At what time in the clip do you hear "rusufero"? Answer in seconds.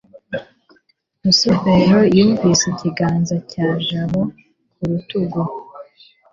1.23-1.99